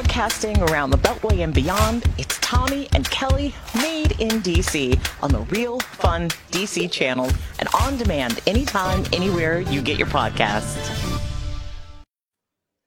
[0.00, 5.40] Broadcasting around the Beltway and beyond, it's Tommy and Kelly made in DC on the
[5.40, 10.78] Real Fun DC channel and on demand anytime, anywhere you get your podcasts.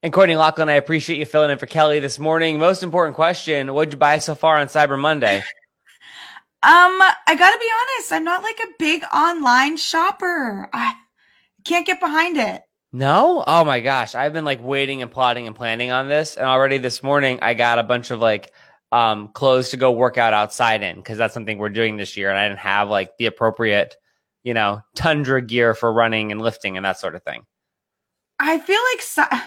[0.02, 2.58] And Courtney Lachlan, I appreciate you filling in for Kelly this morning.
[2.58, 5.44] Most important question What'd you buy so far on Cyber Monday?
[6.64, 10.70] Um, I gotta be honest, I'm not like a big online shopper.
[10.72, 10.94] I
[11.62, 12.62] can't get behind it.
[12.94, 13.42] No?
[13.44, 14.14] Oh my gosh.
[14.14, 16.36] I've been like waiting and plotting and planning on this.
[16.36, 18.52] And already this morning I got a bunch of like
[18.92, 22.30] um clothes to go work out outside in because that's something we're doing this year.
[22.30, 23.96] And I didn't have like the appropriate,
[24.44, 27.44] you know, tundra gear for running and lifting and that sort of thing.
[28.38, 29.40] I feel like so-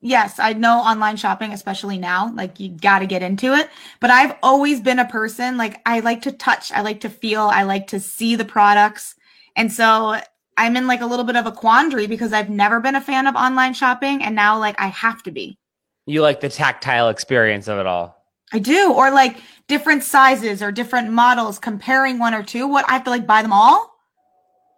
[0.00, 3.68] yes, I know online shopping, especially now, like you got to get into it.
[4.00, 7.42] But I've always been a person like I like to touch, I like to feel,
[7.42, 9.14] I like to see the products.
[9.56, 10.18] And so
[10.58, 13.26] I'm in like a little bit of a quandary because I've never been a fan
[13.26, 15.56] of online shopping and now like I have to be.
[16.04, 18.16] You like the tactile experience of it all.
[18.52, 18.92] I do.
[18.92, 22.66] Or like different sizes or different models, comparing one or two.
[22.66, 23.94] What I have to like buy them all?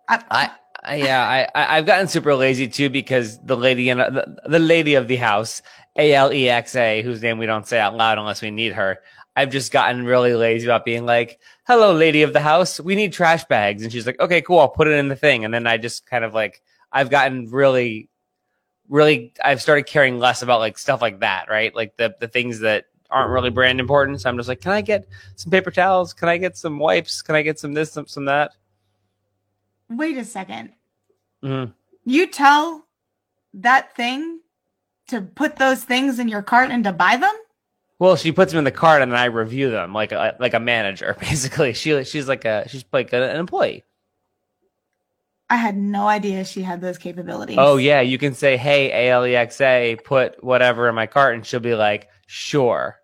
[0.08, 0.50] I, I,
[0.82, 4.94] I yeah, I, I've gotten super lazy too because the lady in the, the lady
[4.94, 5.62] of the house,
[5.96, 8.72] A L E X A, whose name we don't say out loud unless we need
[8.72, 8.98] her.
[9.40, 13.10] I've just gotten really lazy about being like, hello, lady of the house, we need
[13.10, 13.82] trash bags.
[13.82, 15.46] And she's like, okay, cool, I'll put it in the thing.
[15.46, 16.60] And then I just kind of like,
[16.92, 18.10] I've gotten really,
[18.90, 21.74] really, I've started caring less about like stuff like that, right?
[21.74, 24.20] Like the, the things that aren't really brand important.
[24.20, 26.12] So I'm just like, can I get some paper towels?
[26.12, 27.22] Can I get some wipes?
[27.22, 28.52] Can I get some this, some, some that?
[29.88, 30.68] Wait a 2nd
[31.42, 31.70] mm-hmm.
[32.04, 32.86] You tell
[33.54, 34.40] that thing
[35.08, 37.34] to put those things in your cart and to buy them?
[38.00, 40.54] Well, she puts them in the cart and then I review them like a like
[40.54, 41.16] a manager.
[41.20, 43.84] Basically, she she's like a she's like an employee.
[45.50, 47.58] I had no idea she had those capabilities.
[47.60, 51.74] Oh yeah, you can say, "Hey, Alexa, put whatever in my cart," and she'll be
[51.74, 52.98] like, "Sure,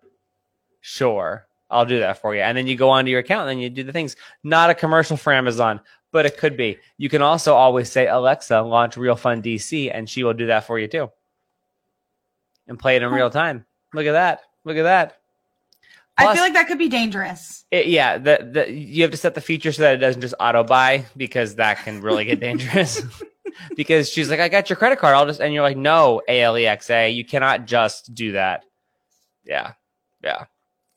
[0.81, 3.59] sure, I'll do that for you." And then you go onto your account and then
[3.59, 4.15] you do the things.
[4.43, 5.79] Not a commercial for Amazon,
[6.11, 6.79] but it could be.
[6.97, 10.65] You can also always say, "Alexa, launch Real Fun DC," and she will do that
[10.65, 11.11] for you too,
[12.67, 13.65] and play it in real time.
[13.93, 14.41] Look at that.
[14.67, 15.17] Look at that.
[16.19, 17.63] Plus, I feel like that could be dangerous.
[17.71, 20.33] It, yeah, the, the, you have to set the feature so that it doesn't just
[20.39, 23.01] auto buy because that can really get dangerous.
[23.75, 25.15] because she's like, I got your credit card.
[25.15, 28.63] I'll just, and you're like, no, ALEXA, you cannot just do that.
[29.45, 29.73] Yeah.
[30.23, 30.45] Yeah.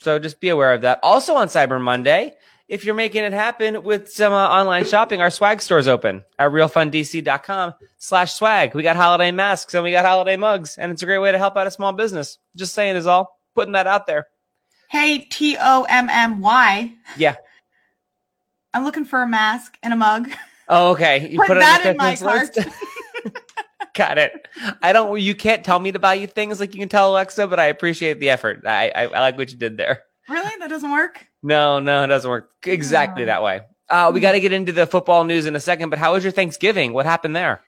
[0.00, 1.00] So just be aware of that.
[1.02, 2.34] Also on Cyber Monday,
[2.66, 6.50] if you're making it happen with some uh, online shopping, our swag store's open at
[6.50, 8.74] realfundc.com slash swag.
[8.74, 11.38] We got holiday masks and we got holiday mugs, and it's a great way to
[11.38, 12.38] help out a small business.
[12.56, 14.28] Just saying is all putting that out there.
[14.88, 16.92] Hey, T O M M Y.
[17.16, 17.36] Yeah.
[18.74, 20.30] I'm looking for a mask and a mug.
[20.68, 21.28] Oh, okay.
[21.28, 22.56] You put, put that in my cart.
[23.94, 24.46] Got it.
[24.82, 25.20] I don't.
[25.20, 27.66] You can't tell me to buy you things like you can tell Alexa, but I
[27.66, 28.64] appreciate the effort.
[28.66, 30.02] I I, I like what you did there.
[30.28, 31.26] Really, that doesn't work.
[31.42, 33.62] No, no, it doesn't work exactly that way.
[33.88, 36.22] Uh, we got to get into the football news in a second, but how was
[36.22, 36.92] your Thanksgiving?
[36.92, 37.62] What happened there?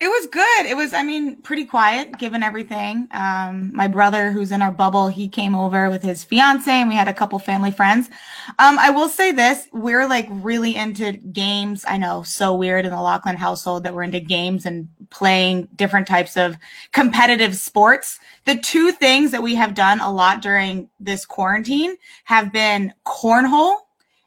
[0.00, 0.66] It was good.
[0.66, 3.06] It was, I mean, pretty quiet given everything.
[3.12, 6.96] Um, my brother, who's in our bubble, he came over with his fiance and we
[6.96, 8.08] had a couple family friends.
[8.58, 9.68] Um, I will say this.
[9.72, 11.84] We're like really into games.
[11.86, 16.08] I know so weird in the Lachlan household that we're into games and playing different
[16.08, 16.56] types of
[16.90, 18.18] competitive sports.
[18.44, 21.94] The two things that we have done a lot during this quarantine
[22.24, 23.76] have been cornhole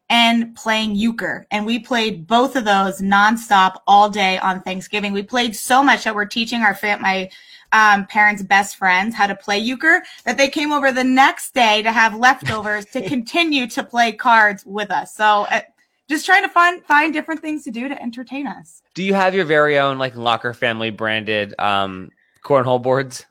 [0.10, 1.46] and playing euchre.
[1.52, 5.14] And we played both of those nonstop all day on Thanksgiving.
[5.14, 7.30] We played so much that we're teaching our fam- my
[7.72, 11.82] um, parents' best friends how to play euchre that they came over the next day
[11.82, 15.14] to have leftovers to continue to play cards with us.
[15.16, 15.62] So uh,
[16.08, 18.82] just trying to find find different things to do to entertain us.
[18.94, 22.12] Do you have your very own like Locker family branded um,
[22.44, 23.26] cornhole boards?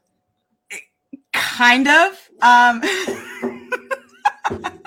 [1.33, 2.31] Kind of.
[2.43, 2.83] Um,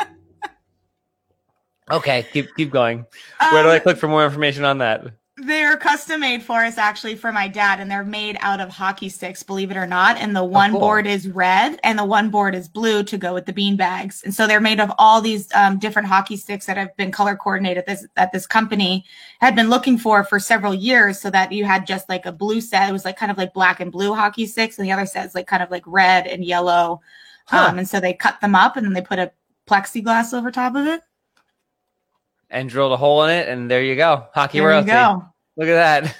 [1.89, 3.05] Okay, keep keep going.
[3.39, 5.05] Where do I um, click for more information on that?
[5.39, 9.07] They're custom made for us actually for my dad, and they're made out of hockey
[9.07, 10.17] sticks, believe it or not.
[10.17, 10.79] And the oh, one oh, cool.
[10.81, 14.23] board is red, and the one board is blue to go with the bean bags.
[14.23, 17.35] And so they're made of all these um, different hockey sticks that have been color
[17.35, 17.85] coordinated.
[17.85, 19.05] This that this company
[19.39, 22.59] had been looking for for several years, so that you had just like a blue
[22.59, 22.89] set.
[22.89, 25.25] It was like kind of like black and blue hockey sticks, and the other set
[25.27, 26.99] is like kind of like red and yellow.
[27.45, 27.67] Huh.
[27.69, 29.31] Um, and so they cut them up, and then they put a
[29.67, 31.03] plexiglass over top of it
[32.49, 34.91] and drilled a hole in it, and there you go, hockey there royalty.
[34.91, 35.25] Go.
[35.55, 36.13] Look at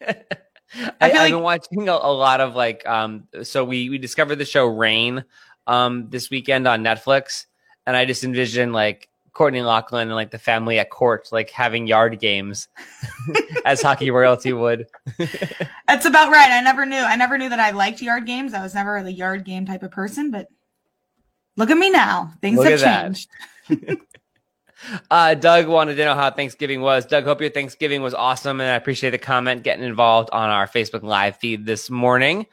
[0.00, 0.36] that.
[1.00, 4.36] I, have like- been watching a, a, lot of like, um, so we we discovered
[4.36, 5.24] the show Reign
[5.66, 7.46] um, this weekend on Netflix,
[7.86, 11.86] and I just envision like Courtney Lachlan and like the family at court, like having
[11.86, 12.68] yard games
[13.64, 14.86] as hockey royalty would.
[15.88, 16.50] That's about right.
[16.50, 16.96] I never knew.
[16.96, 18.52] I never knew that I liked yard games.
[18.52, 20.48] I was never the yard game type of person, but
[21.56, 22.32] Look at me now.
[22.40, 23.28] Things Look have changed.
[25.10, 27.06] Uh, Doug wanted to know how Thanksgiving was.
[27.06, 30.66] Doug, hope your Thanksgiving was awesome, and I appreciate the comment getting involved on our
[30.66, 32.46] Facebook Live feed this morning.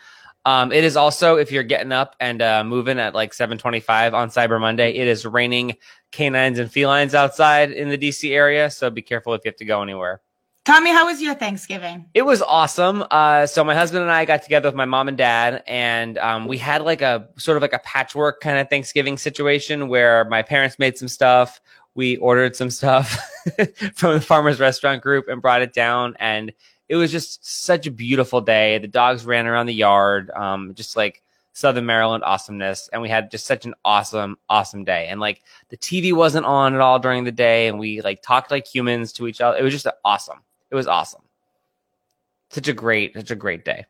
[0.46, 4.30] Um, it is also if you're getting up and uh, moving at like 7:25 on
[4.30, 5.78] Cyber Monday, it is raining
[6.12, 9.66] canines and felines outside in the DC area, so be careful if you have to
[9.66, 10.22] go anywhere.
[10.66, 12.06] Tommy, how was your Thanksgiving?
[12.14, 13.04] It was awesome.
[13.12, 16.48] Uh, so my husband and I got together with my mom and dad, and um,
[16.48, 20.42] we had like a sort of like a patchwork kind of Thanksgiving situation where my
[20.42, 21.60] parents made some stuff.
[21.96, 23.20] We ordered some stuff
[23.96, 26.52] from the farmers restaurant group and brought it down, and
[26.90, 28.78] it was just such a beautiful day.
[28.78, 31.22] The dogs ran around the yard, um, just like
[31.54, 35.08] Southern Maryland awesomeness, and we had just such an awesome, awesome day.
[35.08, 38.50] And like the TV wasn't on at all during the day, and we like talked
[38.50, 39.58] like humans to each other.
[39.58, 40.40] It was just awesome.
[40.72, 41.22] It was awesome.
[42.50, 43.86] Such a great, such a great day.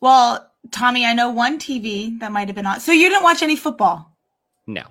[0.00, 2.80] Well, Tommy, I know one TV that might have been on.
[2.80, 4.14] So you didn't watch any football?
[4.66, 4.84] No,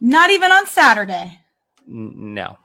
[0.00, 1.38] Not even on Saturday.
[1.86, 2.58] No.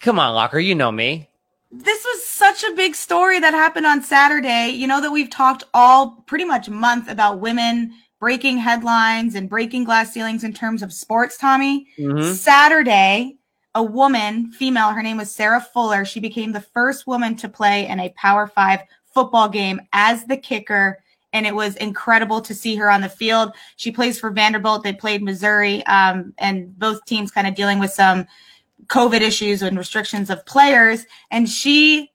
[0.00, 0.58] Come on, Locker.
[0.58, 1.28] You know me.
[1.70, 4.70] This was such a big story that happened on Saturday.
[4.70, 9.84] You know that we've talked all pretty much month about women breaking headlines and breaking
[9.84, 11.86] glass ceilings in terms of sports, Tommy.
[11.98, 12.34] Mhm.
[12.34, 13.36] Saturday,
[13.74, 16.04] a woman, female, her name was Sarah Fuller.
[16.04, 18.80] She became the first woman to play in a Power Five
[19.14, 20.98] football game as the kicker.
[21.32, 23.52] And it was incredible to see her on the field.
[23.76, 24.82] She plays for Vanderbilt.
[24.82, 28.26] They played Missouri, um, and both teams kind of dealing with some
[28.86, 31.06] COVID issues and restrictions of players.
[31.30, 32.10] And she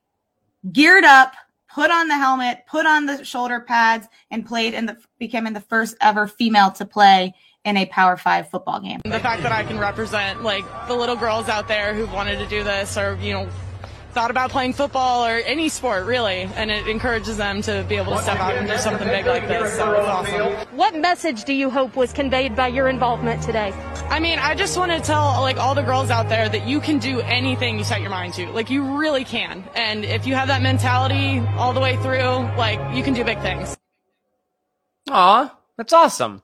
[0.71, 1.33] geared up,
[1.73, 5.95] put on the helmet, put on the shoulder pads, and played the becoming the first
[6.01, 7.33] ever female to play
[7.63, 9.01] in a Power Five football game.
[9.03, 12.47] The fact that I can represent like the little girls out there who've wanted to
[12.47, 13.49] do this or, you know,
[14.15, 18.13] thought about playing football or any sport really, and it encourages them to be able
[18.13, 19.75] to step out and do something big like this.
[19.75, 20.53] So it's awesome.
[20.77, 23.73] What message do you hope was conveyed by your involvement today?
[24.09, 26.79] I mean, I just want to tell like all the girls out there that you
[26.79, 28.47] can do anything you set your mind to.
[28.51, 29.65] Like you really can.
[29.75, 33.41] And if you have that mentality all the way through, like you can do big
[33.41, 33.75] things.
[35.09, 36.41] Aw, that's awesome.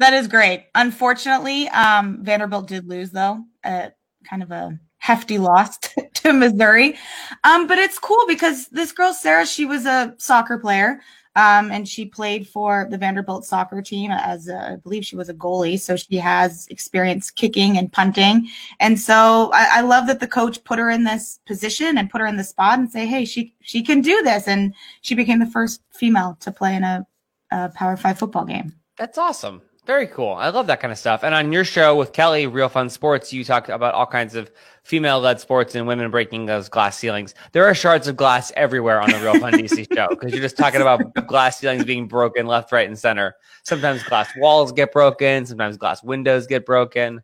[0.00, 0.66] That is great.
[0.74, 3.90] Unfortunately, um, Vanderbilt did lose though, uh,
[4.28, 5.78] kind of a hefty loss
[6.22, 6.96] to, Missouri.
[7.44, 11.00] Um, but it's cool because this girl Sarah, she was a soccer player,
[11.34, 15.30] um, and she played for the Vanderbilt soccer team as a, I believe she was
[15.30, 18.48] a goalie, so she has experience kicking and punting.
[18.80, 22.20] And so I, I love that the coach put her in this position and put
[22.20, 25.38] her in the spot and say, hey, she she can do this, and she became
[25.38, 27.06] the first female to play in a,
[27.50, 28.74] a Power Five football game.
[28.98, 29.62] That's awesome.
[29.84, 30.34] Very cool.
[30.34, 31.24] I love that kind of stuff.
[31.24, 34.48] And on your show with Kelly, Real Fun Sports, you talk about all kinds of
[34.84, 37.34] female led sports and women breaking those glass ceilings.
[37.50, 40.56] There are shards of glass everywhere on the Real Fun DC show because you're just
[40.56, 43.34] talking about glass ceilings being broken left, right, and center.
[43.64, 47.20] Sometimes glass walls get broken, sometimes glass windows get broken.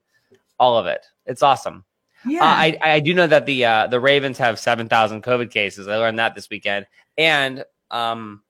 [0.59, 1.07] All of it.
[1.27, 1.85] It's awesome.
[2.27, 2.43] Yeah.
[2.43, 5.87] Uh, I, I do know that the uh, the Ravens have 7,000 COVID cases.
[5.87, 6.87] I learned that this weekend.
[7.17, 8.43] And um,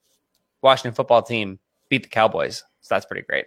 [0.63, 1.59] Washington football team
[1.91, 2.65] beat the Cowboys.
[2.81, 3.45] So that's pretty great.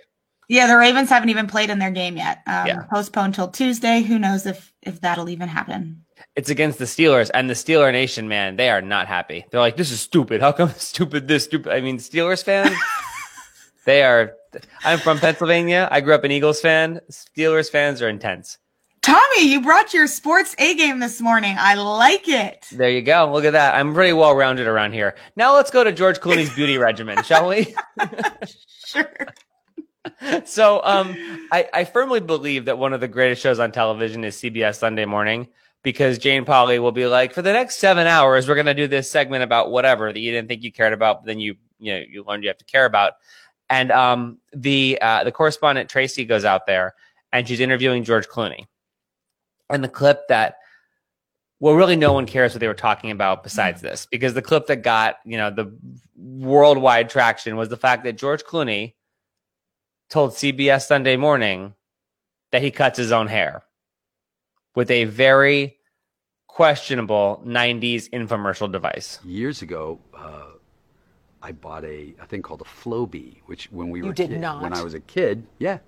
[0.52, 2.42] Yeah, the Ravens haven't even played in their game yet.
[2.46, 2.84] Um, Yeah.
[2.92, 4.02] Postponed till Tuesday.
[4.02, 6.04] Who knows if if that'll even happen?
[6.36, 8.58] It's against the Steelers and the Steeler Nation, man.
[8.58, 9.46] They are not happy.
[9.50, 10.42] They're like, this is stupid.
[10.42, 11.72] How come stupid this stupid?
[11.72, 12.76] I mean, Steelers fans,
[13.86, 14.34] they are.
[14.84, 15.88] I'm from Pennsylvania.
[15.90, 17.00] I grew up an Eagles fan.
[17.10, 18.58] Steelers fans are intense.
[19.02, 21.56] Tommy, you brought your sports A game this morning.
[21.58, 22.68] I like it.
[22.74, 23.32] There you go.
[23.32, 23.76] Look at that.
[23.76, 25.16] I'm pretty well rounded around here.
[25.38, 27.74] Now let's go to George Clooney's beauty regimen, shall we?
[28.86, 29.08] Sure.
[30.46, 31.16] so um
[31.52, 35.06] I, I firmly believe that one of the greatest shows on television is CBS Sunday
[35.06, 35.48] morning
[35.84, 39.10] because Jane Pauley will be like, for the next seven hours, we're gonna do this
[39.10, 42.04] segment about whatever that you didn't think you cared about, but then you you know
[42.10, 43.14] you learned you have to care about.
[43.70, 46.96] And um the uh the correspondent Tracy goes out there
[47.32, 48.66] and she's interviewing George Clooney.
[49.70, 50.56] And the clip that
[51.60, 54.66] well, really, no one cares what they were talking about besides this, because the clip
[54.66, 55.72] that got you know the
[56.18, 58.96] worldwide traction was the fact that George Clooney
[60.12, 61.74] told CBS Sunday Morning
[62.52, 63.64] that he cuts his own hair
[64.76, 65.78] with a very
[66.48, 69.20] questionable 90s infomercial device.
[69.24, 70.44] years ago, uh,
[71.42, 74.42] I bought a, a thing called a Flowbee, which when we You were did kid-
[74.42, 74.62] not.
[74.62, 75.80] when I was a kid, yeah.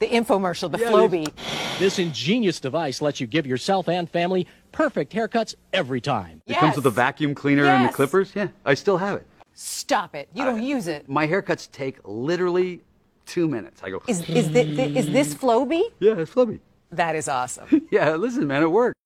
[0.00, 1.78] The infomercial, the Yeah, Flowbee.
[1.78, 6.42] This ingenious device lets you give yourself and family perfect haircuts every time.
[6.46, 8.32] It comes with a vacuum cleaner and the clippers.
[8.34, 9.26] Yeah, I still have it.
[9.54, 10.28] Stop it.
[10.34, 11.08] You don't use it.
[11.08, 12.82] My haircuts take literally
[13.26, 13.82] two minutes.
[13.82, 15.82] I go, Is, is, thi- thi- is this Flowbee?
[16.00, 16.60] yeah, it's Flowbee.
[16.92, 17.86] That is awesome.
[17.90, 18.96] Yeah, listen, man, it worked.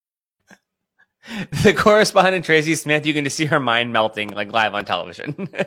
[1.62, 5.48] The correspondent Tracy Smith, you can just see her mind melting like live on television.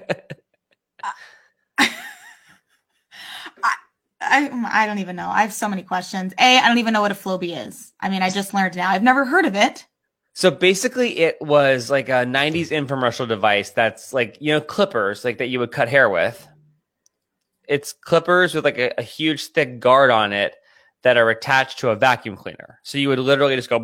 [4.24, 5.29] I um, I don't even know.
[5.29, 6.34] I have so many questions.
[6.39, 7.91] A, I don't even know what a Flowbee is.
[8.00, 8.89] I mean, I just learned now.
[8.89, 9.86] I've never heard of it.
[10.34, 15.39] So basically, it was like a '90s infomercial device that's like you know clippers, like
[15.39, 16.48] that you would cut hair with.
[17.71, 20.55] It's clippers with like a, a huge thick guard on it
[21.03, 22.79] that are attached to a vacuum cleaner.
[22.83, 23.79] So you would literally just go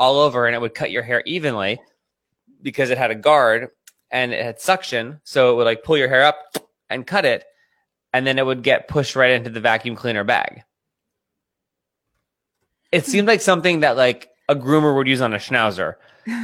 [0.00, 1.80] all over, and it would cut your hair evenly
[2.60, 3.68] because it had a guard
[4.10, 6.56] and it had suction, so it would like pull your hair up
[6.90, 7.44] and cut it,
[8.12, 10.64] and then it would get pushed right into the vacuum cleaner bag.
[12.90, 15.94] It seemed like something that like a groomer would use on a schnauzer,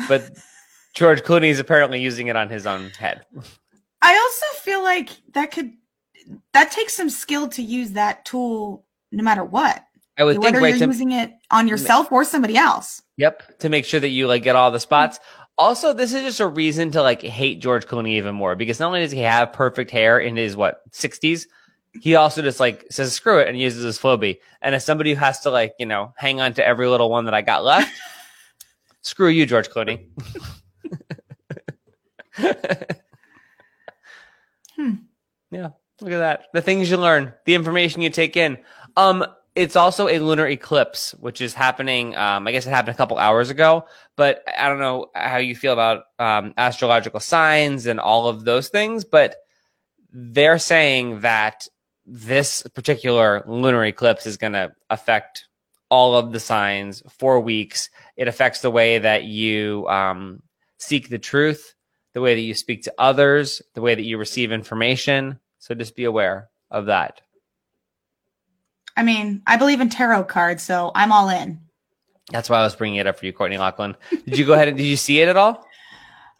[0.06, 0.30] but
[0.94, 3.26] George Clooney is apparently using it on his own head.
[4.04, 5.72] I also feel like that could
[6.52, 9.82] that takes some skill to use that tool no matter what.
[10.18, 13.02] I would think Whether right you're to, using it on yourself or somebody else.
[13.16, 14.82] Yep, to make sure that you like get all the mm-hmm.
[14.82, 15.20] spots.
[15.56, 18.88] Also, this is just a reason to like hate George Clooney even more because not
[18.88, 21.48] only does he have perfect hair in his what sixties,
[21.98, 24.38] he also just like says screw it and uses his Flowbee.
[24.60, 27.24] And as somebody who has to like you know hang on to every little one
[27.24, 27.90] that I got left,
[29.00, 30.08] screw you, George Clooney.
[34.76, 34.94] Hmm.
[35.50, 36.46] Yeah, look at that.
[36.52, 38.58] The things you learn, the information you take in.
[38.96, 42.16] Um, it's also a lunar eclipse, which is happening.
[42.16, 45.54] Um, I guess it happened a couple hours ago, but I don't know how you
[45.54, 49.04] feel about um, astrological signs and all of those things.
[49.04, 49.36] But
[50.12, 51.68] they're saying that
[52.06, 55.46] this particular lunar eclipse is going to affect
[55.88, 57.90] all of the signs for weeks.
[58.16, 60.42] It affects the way that you um,
[60.78, 61.73] seek the truth,
[62.14, 65.38] the way that you speak to others, the way that you receive information.
[65.58, 67.20] So just be aware of that.
[68.96, 71.60] I mean, I believe in tarot cards, so I'm all in.
[72.30, 73.96] That's why I was bringing it up for you, Courtney Lachlan.
[74.10, 75.66] Did you go ahead and did you see it at all?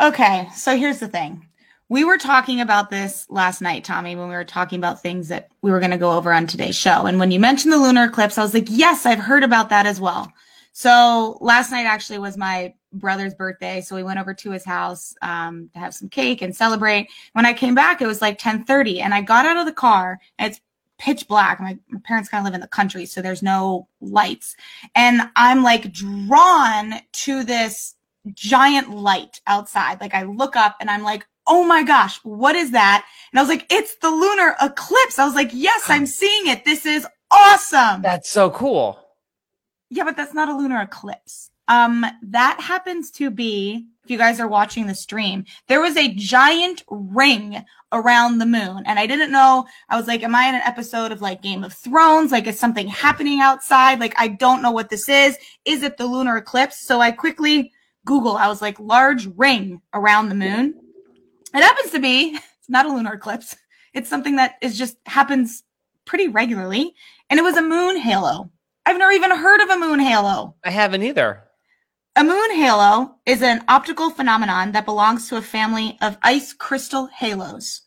[0.01, 1.47] Okay, so here's the thing.
[1.89, 5.51] We were talking about this last night, Tommy, when we were talking about things that
[5.61, 7.07] we were going to go over on today's show.
[7.07, 9.85] And when you mentioned the lunar eclipse, I was like, yes, I've heard about that
[9.85, 10.33] as well.
[10.73, 13.81] So last night actually was my brother's birthday.
[13.81, 17.09] So we went over to his house um, to have some cake and celebrate.
[17.33, 20.19] When I came back, it was like 1030 and I got out of the car
[20.39, 20.61] and it's
[20.99, 21.61] pitch black.
[21.61, 24.57] My, my parents kind of live in the country, so there's no lights.
[24.95, 27.95] And I'm like drawn to this
[28.33, 30.01] giant light outside.
[30.01, 33.07] Like I look up and I'm like, oh my gosh, what is that?
[33.33, 35.19] And I was like, it's the lunar eclipse.
[35.19, 36.65] I was like, yes, I'm seeing it.
[36.65, 38.03] This is awesome.
[38.03, 38.99] That's so cool.
[39.91, 41.51] Yeah, but that's not a lunar eclipse.
[41.69, 46.15] Um, that happens to be, if you guys are watching the stream, there was a
[46.15, 48.83] giant ring around the moon.
[48.85, 51.65] And I didn't know, I was like, am I in an episode of like Game
[51.65, 52.33] of Thrones?
[52.33, 54.01] Like, is something happening outside?
[54.01, 55.39] Like, I don't know what this is.
[55.65, 56.87] Is it the lunar eclipse?
[56.87, 57.73] So I quickly
[58.05, 60.75] Google, I was like, large ring around the moon.
[61.55, 63.57] It happens to be, it's not a lunar eclipse.
[63.95, 65.63] It's something that is just happens
[66.05, 66.95] pretty regularly.
[67.31, 68.51] And it was a moon halo.
[68.85, 70.57] I've never even heard of a moon halo.
[70.65, 71.44] I haven't either.
[72.17, 77.09] A moon halo is an optical phenomenon that belongs to a family of ice crystal
[77.09, 77.83] halos.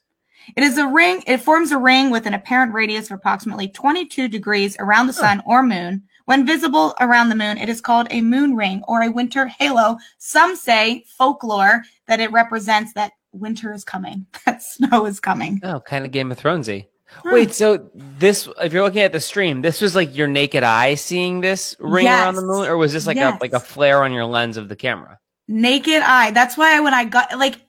[0.57, 4.27] It is a ring, it forms a ring with an apparent radius of approximately 22
[4.27, 6.03] degrees around the sun or moon.
[6.25, 9.97] When visible around the moon, it is called a moon ring or a winter halo.
[10.17, 15.61] Some say folklore that it represents that winter is coming, that snow is coming.
[15.63, 16.87] Oh, kind of Game of Thronesy.
[17.25, 20.95] Wait, so this if you're looking at the stream, this was like your naked eye
[20.95, 23.37] seeing this ring around the moon, or was this like Yes.
[23.37, 25.19] a like a flare on your lens of the camera?
[25.47, 26.31] Naked eye.
[26.31, 27.61] That's why when I got, like,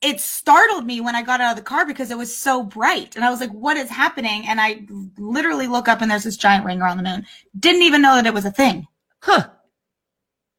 [0.00, 3.14] it startled me when I got out of the car because it was so bright.
[3.14, 4.44] And I was like, what is happening?
[4.48, 4.84] And I
[5.16, 7.24] literally look up and there's this giant ring around the moon.
[7.58, 8.88] Didn't even know that it was a thing.
[9.20, 9.48] Huh.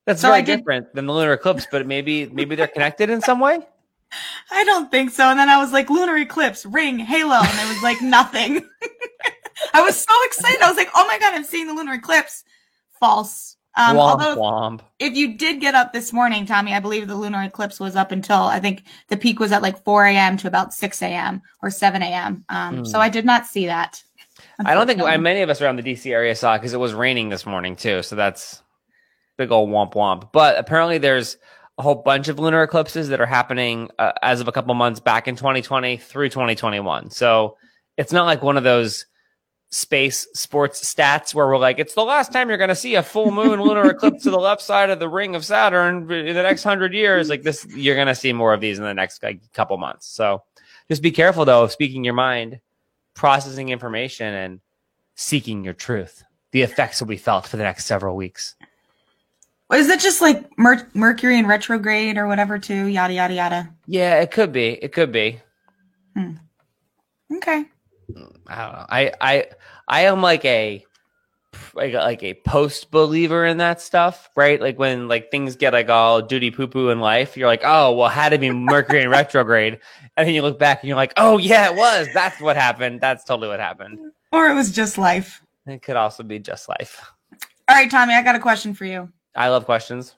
[0.06, 3.42] That's So very different than the lunar eclipse, but maybe maybe they're connected in some
[3.42, 3.60] way.
[4.52, 5.26] I don't think so.
[5.26, 7.36] And then I was like, lunar eclipse, ring, halo.
[7.36, 8.68] And it was like nothing.
[9.74, 10.62] I was so excited.
[10.62, 12.44] I was like, oh my God, I'm seeing the lunar eclipse.
[13.00, 13.58] False.
[13.76, 14.82] Um, womp although womp.
[15.00, 18.12] if you did get up this morning, Tommy, I believe the lunar eclipse was up
[18.12, 20.38] until I think the peak was at like 4 a.m.
[20.38, 21.42] to about 6 a.m.
[21.64, 22.46] or 7 a.m.
[22.50, 22.84] Um, Hmm.
[22.86, 24.04] So I did not see that.
[24.64, 26.94] I don't think many of us around the DC area saw it because it was
[26.94, 28.04] raining this morning too.
[28.04, 28.62] So that's
[29.38, 30.32] big old womp womp.
[30.32, 31.38] But apparently, there's
[31.78, 35.00] a whole bunch of lunar eclipses that are happening uh, as of a couple months
[35.00, 37.10] back in 2020 through 2021.
[37.10, 37.58] So
[37.98, 39.06] it's not like one of those
[39.72, 43.02] space sports stats where we're like, it's the last time you're going to see a
[43.02, 46.44] full moon lunar eclipse to the left side of the ring of Saturn in the
[46.44, 47.28] next hundred years.
[47.28, 50.08] Like this, you're going to see more of these in the next like couple months.
[50.08, 50.44] So
[50.90, 52.60] just be careful though of speaking your mind,
[53.16, 54.60] processing information, and
[55.16, 56.24] seeking your truth.
[56.52, 58.56] The effects will be felt for the next several weeks.
[59.72, 62.88] Is it just like Mer- Mercury in retrograde or whatever, too?
[62.88, 63.70] Yada, yada, yada.
[63.88, 64.70] Yeah, it could be.
[64.70, 65.40] It could be.
[66.16, 66.34] Hmm.
[67.34, 67.66] Okay.
[68.48, 68.86] I don't know.
[68.90, 69.46] I I
[69.88, 70.86] I am like a
[71.74, 74.60] like a, like a post believer in that stuff, right?
[74.60, 77.94] Like when like things get like all duty poo poo in life, you're like, oh
[77.94, 79.80] well, had to be Mercury in retrograde,
[80.18, 82.08] and then you look back and you're like, oh yeah, it was.
[82.14, 83.02] That's what happened.
[83.02, 84.00] That's totally what happened.
[84.32, 85.42] Or it was just life.
[85.66, 87.12] It could also be just life.
[87.70, 89.10] All right, Tommy, I got a question for you.
[89.36, 90.16] I love questions.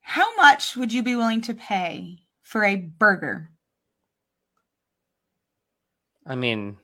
[0.00, 3.50] How much would you be willing to pay for a burger?
[6.24, 6.76] I mean,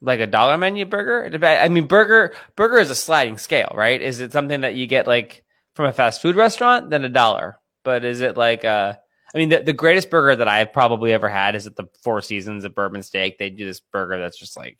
[0.00, 1.46] like a dollar menu burger.
[1.46, 4.00] I mean, burger burger is a sliding scale, right?
[4.00, 5.44] Is it something that you get like
[5.74, 6.90] from a fast food restaurant?
[6.90, 7.58] Then a dollar.
[7.82, 8.94] But is it like uh
[9.34, 12.20] I mean, the, the greatest burger that I've probably ever had is at the Four
[12.20, 13.36] Seasons at Bourbon Steak.
[13.36, 14.78] They do this burger that's just like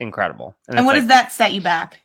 [0.00, 0.56] incredible.
[0.66, 2.00] And, it's what like, does that set you back?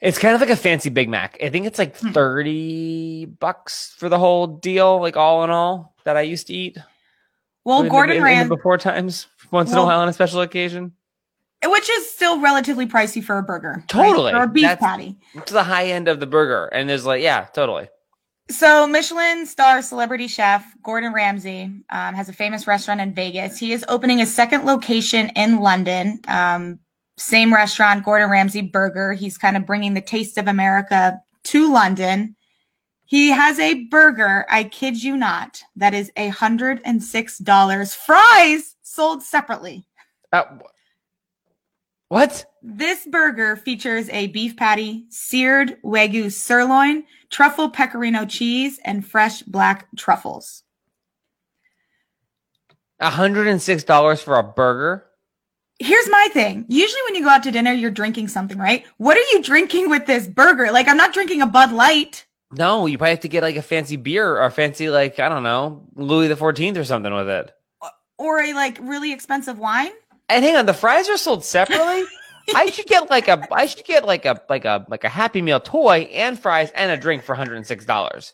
[0.00, 1.38] It's kind of like a fancy Big Mac.
[1.42, 2.10] I think it's like Hmm.
[2.12, 6.76] thirty bucks for the whole deal, like all in all, that I used to eat.
[7.64, 10.12] Well, in the- Gordon in the Ramsay, before times, once in a while on a
[10.12, 10.92] special occasion.
[11.66, 13.76] which is still relatively pricey for a burger.
[13.78, 13.88] right?
[13.88, 14.32] Totally.
[14.34, 15.16] Or a beef That's- patty.
[15.34, 17.88] It's the high end of the burger, and there's like, yeah, totally.
[18.50, 23.56] So, Michelin star celebrity chef Gordon Ramsay um, has a famous restaurant in Vegas.
[23.58, 26.20] He is opening a second location in London.
[26.28, 26.78] Um,
[27.16, 29.12] same restaurant, Gordon Ramsay Burger.
[29.12, 32.34] He's kind of bringing the taste of America to London.
[33.06, 37.96] He has a burger, I kid you not, that is $106.
[37.96, 39.86] Fries sold separately.
[40.32, 40.44] Uh,
[42.08, 42.46] what?
[42.62, 49.86] This burger features a beef patty, seared Wagyu sirloin, truffle pecorino cheese, and fresh black
[49.96, 50.62] truffles.
[53.00, 55.06] hundred and six dollars for a burger?
[55.78, 56.64] Here's my thing.
[56.68, 58.84] Usually when you go out to dinner, you're drinking something, right?
[58.98, 60.70] What are you drinking with this burger?
[60.70, 62.26] Like, I'm not drinking a Bud Light.
[62.52, 65.42] No, you probably have to get like a fancy beer or fancy like I don't
[65.42, 67.50] know Louis the Fourteenth or something with it.
[68.16, 69.90] Or a like really expensive wine.
[70.28, 72.04] And hang on, the fries are sold separately.
[72.54, 75.42] I should get like a I should get like a like a like a Happy
[75.42, 78.32] Meal toy and fries and a drink for hundred and six dollars.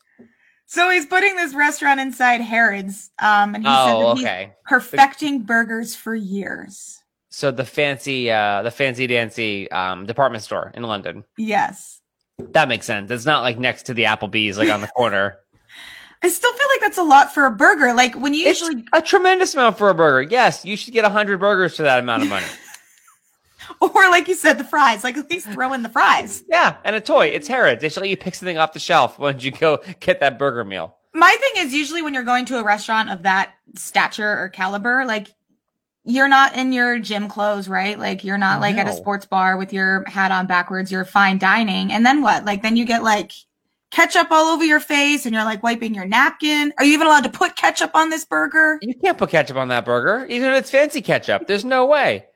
[0.66, 3.10] So he's putting this restaurant inside Harrods.
[3.20, 6.99] Um, and he Oh, said that he's perfecting burgers for years.
[7.30, 11.24] So the fancy uh the fancy dancy um department store in London.
[11.38, 12.00] Yes.
[12.38, 13.10] That makes sense.
[13.10, 15.36] It's not like next to the Applebee's like on the corner.
[16.22, 17.94] I still feel like that's a lot for a burger.
[17.94, 20.28] Like when you It's usually, a tremendous amount for a burger.
[20.30, 22.46] Yes, you should get hundred burgers for that amount of money.
[23.80, 25.04] or like you said, the fries.
[25.04, 26.42] Like at least throw in the fries.
[26.48, 27.28] yeah, and a toy.
[27.28, 27.80] It's Harrods.
[27.80, 30.64] They should let you pick something off the shelf once you go get that burger
[30.64, 30.96] meal.
[31.14, 35.04] My thing is usually when you're going to a restaurant of that stature or caliber,
[35.06, 35.28] like
[36.04, 37.98] you're not in your gym clothes, right?
[37.98, 40.90] Like you're not like at a sports bar with your hat on backwards.
[40.90, 42.44] You're fine dining, and then what?
[42.44, 43.32] Like then you get like
[43.90, 46.72] ketchup all over your face, and you're like wiping your napkin.
[46.78, 48.78] Are you even allowed to put ketchup on this burger?
[48.80, 51.46] You can't put ketchup on that burger, even if it's fancy ketchup.
[51.46, 52.26] There's no way.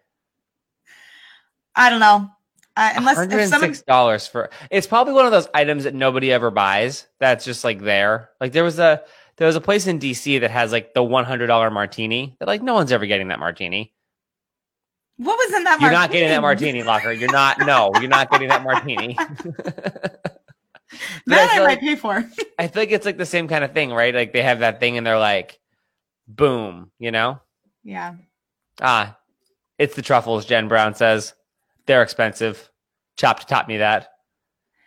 [1.74, 2.31] I don't know.
[2.77, 5.94] Uh, unless hundred if someone six dollars for it's probably one of those items that
[5.94, 7.07] nobody ever buys.
[7.20, 8.31] That's just like there.
[8.40, 9.03] Like there was a
[9.37, 12.37] there was a place in DC that has like the one hundred dollar martini.
[12.38, 13.92] That like no one's ever getting that martini.
[15.16, 15.81] what was in that?
[15.81, 17.12] You're not getting that martini, Locker.
[17.12, 17.59] You're not.
[17.61, 19.16] No, you're not getting that martini.
[21.27, 22.25] That I, feel might like- pay for.
[22.59, 24.14] I feel like it's like the same kind of thing, right?
[24.14, 25.59] Like they have that thing and they're like,
[26.29, 27.40] boom, you know?
[27.83, 28.14] yeah.
[28.81, 29.16] Ah,
[29.79, 31.35] it's the truffles, Jen Brown says.
[31.87, 32.70] They're expensive.
[33.16, 34.09] Chop taught me that.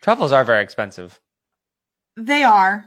[0.02, 1.20] Truffles are very expensive.
[2.16, 2.86] They are,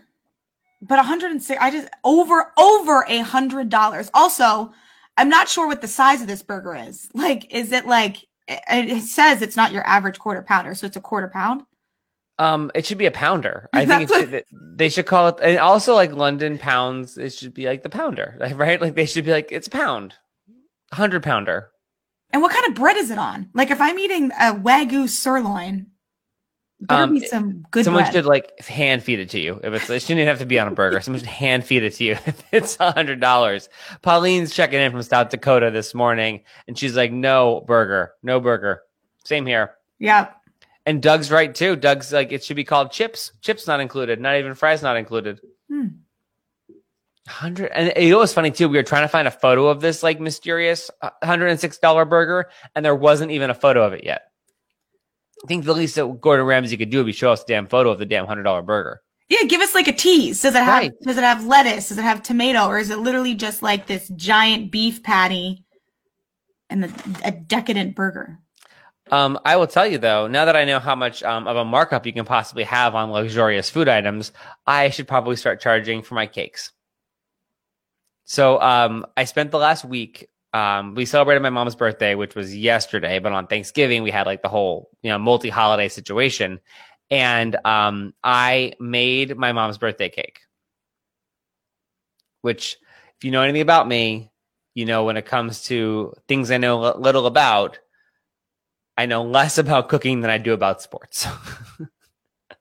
[0.83, 1.61] but 106.
[1.61, 4.11] I just over over a hundred dollars.
[4.15, 4.73] Also,
[5.17, 7.09] I'm not sure what the size of this burger is.
[7.15, 10.97] Like, is it like it, it says it's not your average quarter pounder, so it's
[10.97, 11.63] a quarter pound.
[12.39, 13.69] Um, it should be a pounder.
[13.75, 17.19] I think should, they should call it, and also like London pounds.
[17.19, 18.81] It should be like the pounder, like, right?
[18.81, 20.15] Like they should be like it's a pound,
[20.93, 21.71] hundred pounder.
[22.33, 23.51] And what kind of bread is it on?
[23.55, 25.89] Like, if I'm eating a wagyu sirloin,
[26.81, 28.13] better Um, be some good Someone bread.
[28.13, 29.61] should like hand feed it to you.
[29.63, 31.01] If it's, it shouldn't even have to be on a burger.
[31.01, 32.13] Someone should hand feed it to you.
[32.27, 33.69] If it's a hundred dollars.
[34.03, 38.83] Pauline's checking in from South Dakota this morning, and she's like, "No burger, no burger."
[39.25, 39.73] Same here.
[39.99, 40.29] yeah.
[40.87, 41.77] And Doug's right too.
[41.77, 43.33] Doug's like, it should be called chips.
[43.43, 44.19] Chips not included.
[44.19, 45.39] Not even fries not included.
[45.69, 45.89] Hmm.
[47.29, 47.71] Hundred.
[47.75, 48.69] And it was funny too.
[48.69, 51.79] We were trying to find a photo of this like mysterious uh, hundred and six
[51.79, 54.30] dollar burger, and there wasn't even a photo of it yet.
[55.45, 57.67] I think the least that Gordon Ramsay could do would be show us a damn
[57.67, 59.01] photo of the damn hundred dollar burger.
[59.29, 60.43] Yeah, give us like a tease.
[60.43, 60.93] Does it have Right.
[61.03, 61.89] does it have lettuce?
[61.89, 62.67] Does it have tomato?
[62.67, 65.65] Or is it literally just like this giant beef patty
[66.69, 68.39] and the, a decadent burger?
[69.11, 71.65] Um, I will tell you though, now that I know how much um, of a
[71.65, 74.33] markup you can possibly have on luxurious food items,
[74.67, 76.73] I should probably start charging for my cakes.
[78.25, 82.57] So um, I spent the last week um, we celebrated my mom's birthday, which was
[82.57, 86.61] yesterday, but on Thanksgiving we had like the whole you know multi holiday situation,
[87.11, 90.41] and um, I made my mom's birthday cake.
[92.43, 92.79] Which,
[93.17, 94.33] if you know anything about me,
[94.75, 97.79] you know when it comes to things I know li- little about,
[98.97, 101.27] I know less about cooking than I do about sports.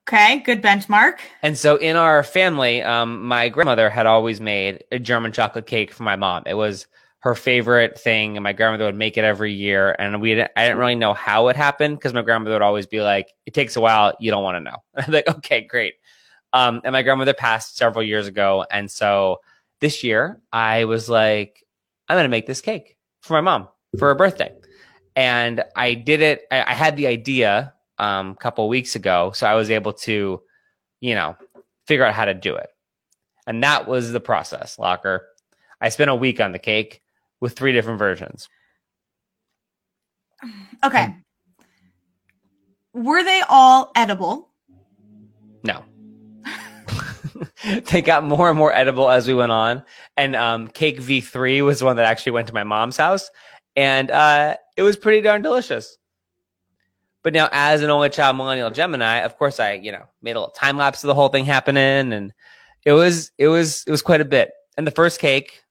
[0.07, 1.19] Okay, good benchmark.
[1.43, 5.91] And so in our family, um, my grandmother had always made a German chocolate cake
[5.93, 6.41] for my mom.
[6.47, 6.87] It was
[7.19, 9.95] her favorite thing, and my grandmother would make it every year.
[9.99, 12.87] And we, didn't, I didn't really know how it happened because my grandmother would always
[12.87, 14.13] be like, "It takes a while.
[14.19, 15.95] You don't want to know." I'm like, "Okay, great."
[16.53, 19.37] Um, and my grandmother passed several years ago, and so
[19.81, 21.65] this year I was like,
[22.07, 24.53] "I'm going to make this cake for my mom for her birthday,"
[25.15, 26.43] and I did it.
[26.51, 30.41] I, I had the idea um, a couple weeks ago, so I was able to,
[31.01, 31.35] you know,
[31.85, 32.69] figure out how to do it.
[33.45, 35.27] And that was the process, Locker.
[35.81, 37.01] I spent a week on the cake
[37.39, 38.49] with three different versions.
[40.83, 41.15] Okay.
[42.93, 44.49] Were they all edible?
[45.63, 45.83] No.
[47.91, 49.83] they got more and more edible as we went on.
[50.17, 53.29] And um, Cake V3 was the one that actually went to my mom's house.
[53.75, 55.97] And uh, it was pretty darn delicious.
[57.21, 60.39] But now, as an only child millennial Gemini, of course, I you know made a
[60.39, 62.33] little time lapse of the whole thing happening, and
[62.85, 64.51] it was it was it was quite a bit.
[64.77, 65.61] And the first cake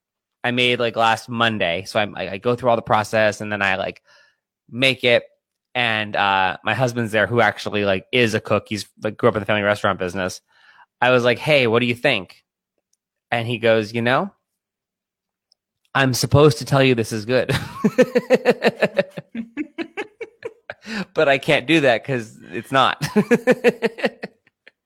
[0.48, 3.60] I made like last Monday, so I, I go through all the process, and then
[3.60, 4.02] I like
[4.70, 5.24] make it.
[5.74, 8.64] And uh, my husband's there, who actually like is a cook.
[8.66, 10.40] He's like grew up in the family restaurant business.
[11.02, 12.44] I was like, "Hey, what do you think?"
[13.30, 14.32] And he goes, "You know,
[15.94, 17.48] I'm supposed to tell you this is good."
[21.12, 23.06] but I can't do that because it's not.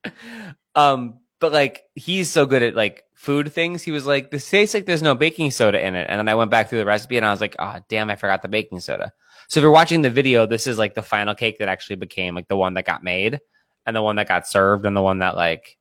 [0.75, 3.83] um, but like he's so good at like food things.
[3.83, 6.35] He was like, "This tastes like there's no baking soda in it," and then I
[6.35, 8.79] went back through the recipe and I was like, "Oh, damn, I forgot the baking
[8.79, 9.11] soda."
[9.49, 12.33] So if you're watching the video, this is like the final cake that actually became
[12.33, 13.41] like the one that got made,
[13.85, 15.77] and the one that got served, and the one that like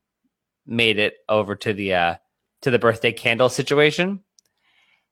[0.67, 2.15] made it over to the uh
[2.63, 4.19] to the birthday candle situation.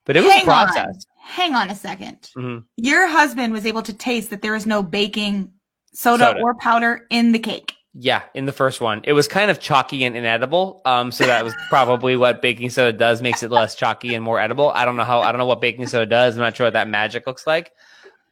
[0.04, 0.86] But it was Hang a process.
[0.88, 0.94] On.
[1.22, 2.64] Hang on a 2nd Mhm.
[2.76, 5.52] Your husband was able to taste that there is no baking
[5.94, 6.40] soda, Soda.
[6.40, 7.72] or powder in the cake.
[7.92, 10.80] Yeah, in the first one, it was kind of chalky and inedible.
[10.84, 14.38] Um, so that was probably what baking soda does, makes it less chalky and more
[14.38, 14.70] edible.
[14.70, 15.20] I don't know how.
[15.22, 16.36] I don't know what baking soda does.
[16.36, 17.72] I'm not sure what that magic looks like.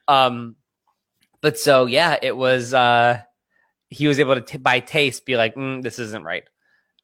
[0.07, 0.55] Um,
[1.41, 2.73] but so yeah, it was.
[2.73, 3.21] Uh,
[3.89, 6.45] he was able to t- by taste be like, mm, this isn't right.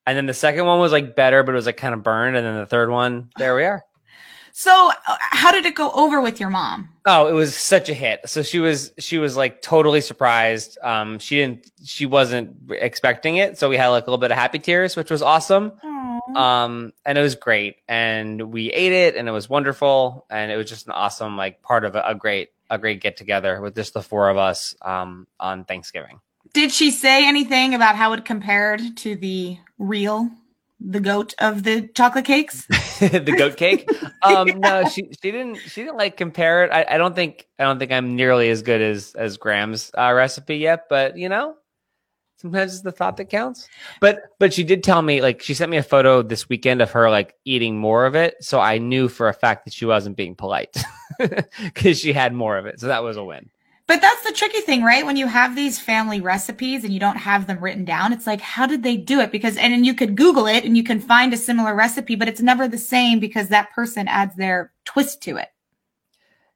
[0.06, 2.36] And then the second one was like better, but it was like kind of burned.
[2.36, 3.82] And then the third one, there we are.
[4.56, 6.88] So, uh, how did it go over with your mom?
[7.06, 8.20] Oh, it was such a hit.
[8.26, 10.78] So she was she was like totally surprised.
[10.80, 13.58] Um, she didn't she wasn't expecting it.
[13.58, 15.72] So we had like a little bit of happy tears, which was awesome.
[16.36, 17.78] Um, and it was great.
[17.88, 20.24] And we ate it, and it was wonderful.
[20.30, 23.16] And it was just an awesome like part of a, a great a great get
[23.16, 26.20] together with just the four of us um, on Thanksgiving.
[26.52, 30.30] Did she say anything about how it compared to the real,
[30.87, 32.66] the goat of the chocolate cakes?
[33.01, 33.88] the goat cake.
[34.25, 36.70] Um, no, she she didn't she didn't like compare it.
[36.73, 40.11] I, I don't think I don't think I'm nearly as good as as Graham's uh,
[40.14, 41.57] recipe yet, but you know,
[42.38, 43.68] sometimes it's the thought that counts.
[44.01, 46.90] But but she did tell me like she sent me a photo this weekend of
[46.92, 50.16] her like eating more of it, so I knew for a fact that she wasn't
[50.16, 50.75] being polite
[51.18, 52.81] because she had more of it.
[52.81, 53.51] So that was a win.
[53.87, 55.05] But that's the tricky thing, right?
[55.05, 58.40] When you have these family recipes and you don't have them written down, it's like,
[58.40, 59.31] how did they do it?
[59.31, 62.27] Because, and then you could Google it and you can find a similar recipe, but
[62.27, 65.49] it's never the same because that person adds their twist to it.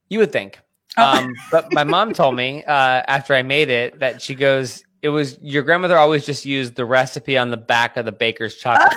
[0.09, 0.59] You would think.
[0.97, 1.19] Oh.
[1.19, 5.11] Um, but my mom told me uh, after I made it that she goes, "It
[5.11, 8.97] was your grandmother always just used the recipe on the back of the baker's chocolate."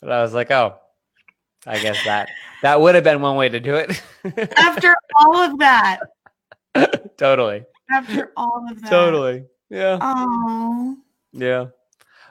[0.00, 0.76] but I was like, "Oh,
[1.66, 2.28] I guess that
[2.62, 4.02] that would have been one way to do it."
[4.56, 6.00] After all of that,
[7.16, 8.90] totally, after all of that.
[8.90, 10.96] totally, yeah, Oh,
[11.32, 11.66] yeah.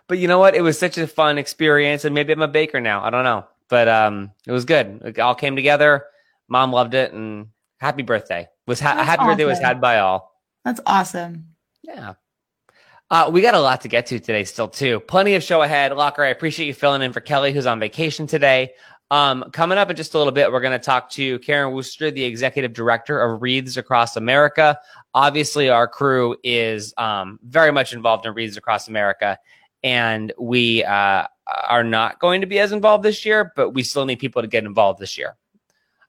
[0.08, 0.56] But you know what?
[0.56, 3.04] It was such a fun experience, and maybe I'm a baker now.
[3.04, 5.02] I don't know, but um, it was good.
[5.06, 6.06] It all came together.
[6.50, 7.48] Mom loved it, and
[7.80, 10.36] happy birthday was ha- happy birthday was had by all.
[10.66, 11.48] that's awesome.
[11.84, 12.14] Yeah.
[13.10, 15.02] Uh, we got a lot to get to today, still too.
[15.02, 15.92] Plenty of show ahead.
[15.94, 18.72] Locker, I appreciate you filling in for Kelly, who's on vacation today.
[19.12, 22.12] Um, coming up in just a little bit, we're going to talk to Karen Worcester,
[22.12, 24.80] the executive director of Wreaths Across America.
[25.14, 29.38] Obviously, our crew is um, very much involved in Wreaths Across America,
[29.84, 31.26] and we uh,
[31.68, 34.48] are not going to be as involved this year, but we still need people to
[34.48, 35.36] get involved this year.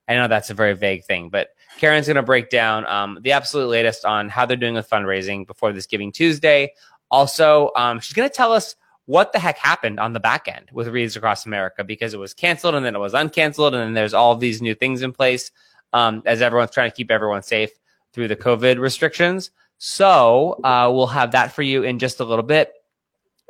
[0.07, 3.33] I know that's a very vague thing, but Karen's going to break down um, the
[3.33, 6.73] absolute latest on how they're doing with fundraising before this Giving Tuesday.
[7.11, 10.69] Also, um, she's going to tell us what the heck happened on the back end
[10.73, 13.95] with Wreaths Across America because it was canceled and then it was uncanceled and then
[13.95, 15.51] there's all these new things in place
[15.93, 17.71] um, as everyone's trying to keep everyone safe
[18.13, 19.51] through the COVID restrictions.
[19.79, 22.73] So uh, we'll have that for you in just a little bit.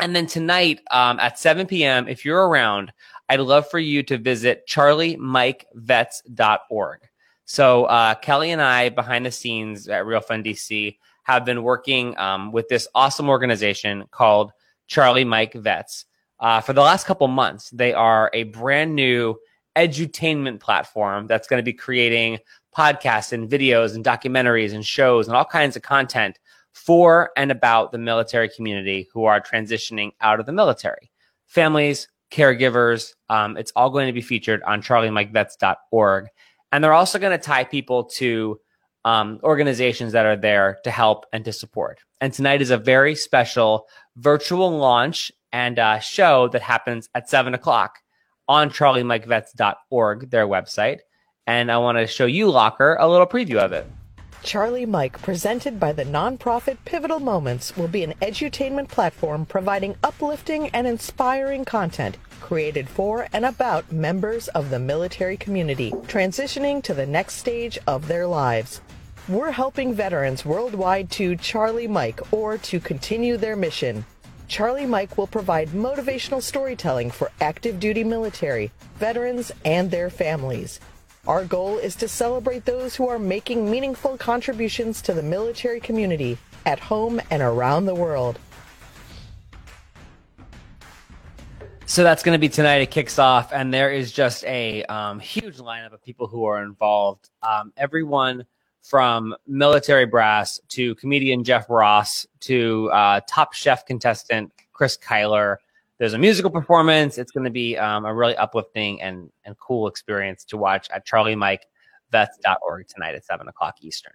[0.01, 2.95] And then tonight um, at 7 p.m., if you're around,
[3.29, 7.01] I'd love for you to visit charliemikevets.org.
[7.45, 12.17] So uh, Kelly and I, behind the scenes at Real Fun DC, have been working
[12.19, 14.53] um, with this awesome organization called
[14.93, 16.05] Charlie Mike Vets.
[16.39, 19.39] Uh, for the last couple months, they are a brand new
[19.75, 22.39] edutainment platform that's going to be creating
[22.77, 26.39] podcasts and videos and documentaries and shows and all kinds of content
[26.75, 31.11] for and about the military community who are transitioning out of the military.
[31.47, 36.27] Families, caregivers, um, it's all going to be featured on charliemikevets.org.
[36.71, 38.61] And they're also going to tie people to
[39.05, 42.01] um, organizations that are there to help and to support.
[42.21, 47.55] And tonight is a very special virtual launch and uh, show that happens at seven
[47.55, 47.99] o'clock
[48.49, 50.99] on charliemikevets.org, their website.
[51.47, 53.87] And I want to show you, Locker, a little preview of it.
[54.43, 60.69] Charlie Mike, presented by the nonprofit Pivotal Moments, will be an edutainment platform providing uplifting
[60.71, 67.07] and inspiring content created for and about members of the military community transitioning to the
[67.07, 68.81] next stage of their lives.
[69.29, 74.05] We're helping veterans worldwide to Charlie Mike or to continue their mission.
[74.49, 80.81] Charlie Mike will provide motivational storytelling for active duty military, veterans, and their families.
[81.29, 86.37] Our goal is to celebrate those who are making meaningful contributions to the military community
[86.67, 88.41] at home and around the world.
[91.87, 92.79] So that's going to be tonight.
[92.79, 96.61] It kicks off, and there is just a um, huge lineup of people who are
[96.65, 97.31] involved.
[97.41, 98.47] Um, everyone
[98.83, 105.57] from military brass to comedian Jeff Ross to uh, top chef contestant Chris Kyler.
[105.99, 107.17] There's a musical performance.
[107.17, 111.07] It's going to be um, a really uplifting and, and cool experience to watch at
[111.07, 114.15] charliemikevets.org tonight at 7 o'clock Eastern.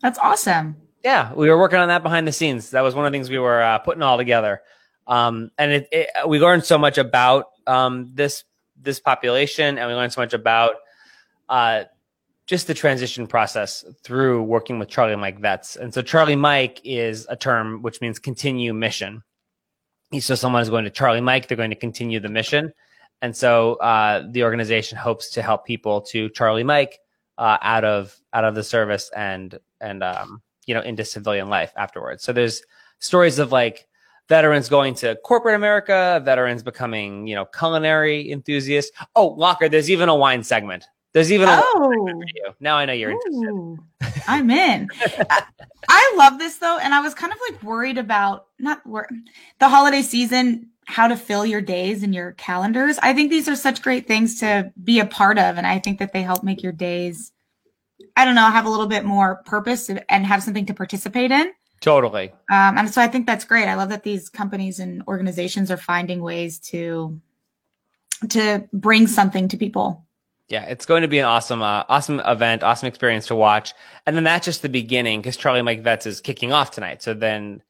[0.00, 0.76] That's awesome.
[1.02, 2.70] Yeah, we were working on that behind the scenes.
[2.70, 4.62] That was one of the things we were uh, putting all together.
[5.06, 8.44] Um, and it, it, we learned so much about um, this
[8.80, 10.76] this population, and we learned so much about
[11.48, 11.84] uh,
[12.46, 15.76] just the transition process through working with Charlie Mike vets.
[15.76, 19.22] And so Charlie Mike is a term which means continue mission.
[20.20, 22.72] So someone is going to Charlie Mike, they're going to continue the mission.
[23.22, 27.00] And so uh, the organization hopes to help people to Charlie Mike
[27.38, 31.72] uh, out of out of the service and and um, you know into civilian life
[31.76, 32.22] afterwards.
[32.22, 32.62] So there's
[32.98, 33.86] stories of like
[34.28, 38.92] veterans going to corporate America, veterans becoming you know culinary enthusiasts.
[39.16, 40.86] Oh, Locker, there's even a wine segment.
[41.14, 42.22] There's even a Oh.
[42.60, 43.78] Now I know you're interested.
[44.26, 44.88] I'm in.
[45.30, 45.42] I,
[45.88, 49.08] I love this though, and I was kind of like worried about not wor-
[49.60, 52.98] the holiday season, how to fill your days and your calendars.
[52.98, 56.00] I think these are such great things to be a part of, and I think
[56.00, 57.32] that they help make your days.
[58.16, 61.52] I don't know, have a little bit more purpose and have something to participate in.
[61.80, 62.30] Totally.
[62.50, 63.68] Um, and so I think that's great.
[63.68, 67.20] I love that these companies and organizations are finding ways to
[68.30, 70.04] to bring something to people.
[70.48, 73.72] Yeah, it's going to be an awesome, uh, awesome event, awesome experience to watch.
[74.06, 77.02] And then that's just the beginning because Charlie Mike Vets is kicking off tonight.
[77.02, 77.62] So then,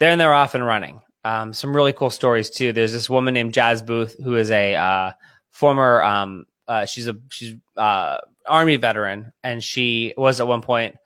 [0.00, 1.02] then they're off and running.
[1.24, 2.72] Um, some really cool stories too.
[2.72, 5.12] There's this woman named Jas Boothe who is a uh,
[5.50, 10.96] former, um, uh, she's a she's uh, army veteran, and she was at one point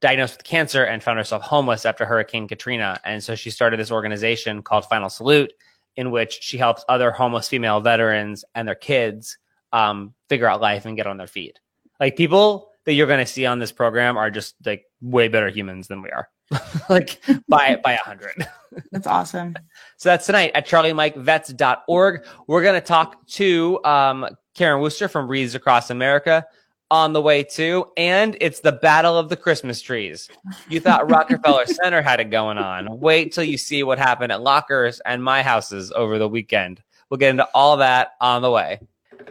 [0.00, 2.98] diagnosed with cancer and found herself homeless after Hurricane Katrina.
[3.04, 5.52] And so she started this organization called Final Salute,
[5.96, 9.36] in which she helps other homeless female veterans and their kids
[9.72, 11.58] um, figure out life and get on their feet.
[11.98, 15.48] Like people that you're going to see on this program are just like way better
[15.48, 16.28] humans than we are,
[16.88, 18.46] like by by a hundred.
[18.92, 19.56] That's awesome.
[19.96, 22.24] So that's tonight at charliemikevets.org.
[22.46, 26.46] We're going to talk to um, Karen Worcester from Wreaths Across America
[26.90, 27.86] on the way too.
[27.96, 30.28] And it's the Battle of the Christmas Trees.
[30.68, 33.00] You thought Rockefeller Center had it going on.
[33.00, 36.82] Wait till you see what happened at Lockers and my houses over the weekend.
[37.08, 38.80] We'll get into all that on the way.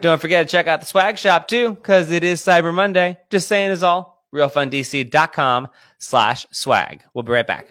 [0.00, 3.18] Don't forget to check out the swag shop too, because it is Cyber Monday.
[3.30, 4.24] Just saying is all.
[4.34, 7.02] RealFunDC.com slash swag.
[7.14, 7.66] We'll be right back.